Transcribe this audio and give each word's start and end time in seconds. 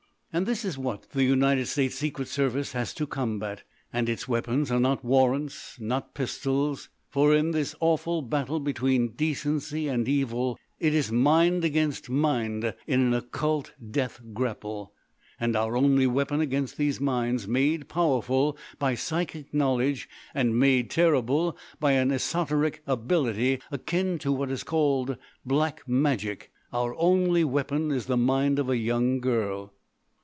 "And 0.33 0.45
this 0.45 0.63
is 0.63 0.77
what 0.77 1.09
the 1.11 1.25
United 1.25 1.65
States 1.65 1.95
Secret 1.95 2.29
Service 2.29 2.71
has 2.71 2.93
to 2.93 3.05
combat. 3.05 3.63
And 3.91 4.07
its 4.07 4.29
weapons 4.29 4.71
are 4.71 4.79
not 4.79 5.03
warrants, 5.03 5.75
not 5.77 6.13
pistols. 6.13 6.87
For 7.09 7.35
in 7.35 7.51
this 7.51 7.75
awful 7.81 8.21
battle 8.21 8.61
between 8.61 9.09
decency 9.09 9.89
and 9.89 10.07
evil, 10.07 10.57
it 10.79 10.93
is 10.95 11.11
mind 11.11 11.65
against 11.65 12.09
mind 12.09 12.73
in 12.87 13.01
an 13.01 13.13
occult 13.13 13.73
death 13.91 14.21
grapple. 14.33 14.93
And 15.37 15.53
our 15.57 15.75
only 15.75 16.07
weapon 16.07 16.39
against 16.39 16.77
these 16.77 17.01
minds 17.01 17.45
made 17.45 17.89
powerful 17.89 18.57
by 18.79 18.95
psychic 18.95 19.53
knowledge 19.53 20.07
and 20.33 20.57
made 20.57 20.89
terrible 20.89 21.57
by 21.77 21.91
an 21.91 22.09
esoteric 22.09 22.81
ability 22.87 23.59
akin 23.69 24.17
to 24.19 24.31
what 24.31 24.49
is 24.49 24.63
called 24.63 25.17
black 25.45 25.85
magic,—our 25.89 26.95
only 26.97 27.43
weapon 27.43 27.91
is 27.91 28.05
the 28.05 28.15
mind 28.15 28.59
of 28.59 28.69
a 28.69 28.77
young 28.77 29.19
girl." 29.19 29.73